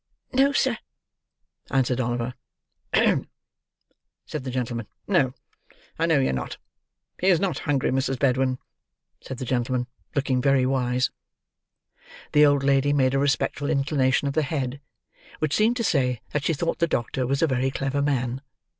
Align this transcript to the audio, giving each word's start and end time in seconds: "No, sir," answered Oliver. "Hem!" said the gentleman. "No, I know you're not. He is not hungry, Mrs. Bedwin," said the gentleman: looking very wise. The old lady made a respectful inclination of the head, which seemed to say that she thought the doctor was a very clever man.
"No, 0.33 0.51
sir," 0.51 0.79
answered 1.69 1.99
Oliver. 2.01 2.33
"Hem!" 2.91 3.29
said 4.25 4.43
the 4.43 4.49
gentleman. 4.49 4.87
"No, 5.07 5.35
I 5.99 6.07
know 6.07 6.19
you're 6.19 6.33
not. 6.33 6.57
He 7.19 7.27
is 7.27 7.39
not 7.39 7.59
hungry, 7.69 7.91
Mrs. 7.91 8.17
Bedwin," 8.17 8.57
said 9.21 9.37
the 9.37 9.45
gentleman: 9.45 9.85
looking 10.15 10.41
very 10.41 10.65
wise. 10.65 11.11
The 12.31 12.47
old 12.47 12.63
lady 12.63 12.93
made 12.93 13.13
a 13.13 13.19
respectful 13.19 13.69
inclination 13.69 14.27
of 14.27 14.33
the 14.33 14.41
head, 14.41 14.81
which 15.37 15.55
seemed 15.55 15.77
to 15.77 15.83
say 15.83 16.19
that 16.33 16.45
she 16.45 16.55
thought 16.55 16.79
the 16.79 16.87
doctor 16.87 17.27
was 17.27 17.43
a 17.43 17.45
very 17.45 17.69
clever 17.69 18.01
man. 18.01 18.41